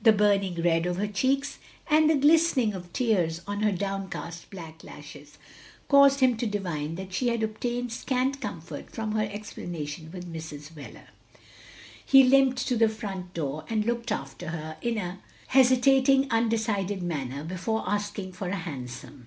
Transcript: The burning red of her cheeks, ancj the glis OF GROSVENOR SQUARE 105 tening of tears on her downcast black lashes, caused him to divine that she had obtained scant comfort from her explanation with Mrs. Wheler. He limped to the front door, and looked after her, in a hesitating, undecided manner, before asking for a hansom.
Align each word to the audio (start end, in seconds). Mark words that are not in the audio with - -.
The 0.00 0.14
burning 0.14 0.62
red 0.62 0.86
of 0.86 0.96
her 0.96 1.06
cheeks, 1.06 1.58
ancj 1.90 2.08
the 2.08 2.14
glis 2.14 2.52
OF 2.52 2.54
GROSVENOR 2.54 2.72
SQUARE 2.72 2.72
105 2.72 2.72
tening 2.72 2.74
of 2.74 2.92
tears 2.94 3.40
on 3.46 3.60
her 3.60 3.72
downcast 3.72 4.48
black 4.50 4.82
lashes, 4.82 5.36
caused 5.88 6.20
him 6.20 6.38
to 6.38 6.46
divine 6.46 6.94
that 6.94 7.12
she 7.12 7.28
had 7.28 7.42
obtained 7.42 7.92
scant 7.92 8.40
comfort 8.40 8.90
from 8.90 9.12
her 9.12 9.24
explanation 9.30 10.10
with 10.10 10.32
Mrs. 10.32 10.70
Wheler. 10.74 11.08
He 12.02 12.22
limped 12.24 12.66
to 12.66 12.78
the 12.78 12.88
front 12.88 13.34
door, 13.34 13.66
and 13.68 13.84
looked 13.84 14.10
after 14.10 14.48
her, 14.52 14.78
in 14.80 14.96
a 14.96 15.18
hesitating, 15.48 16.28
undecided 16.30 17.02
manner, 17.02 17.44
before 17.44 17.84
asking 17.86 18.32
for 18.32 18.48
a 18.48 18.56
hansom. 18.56 19.26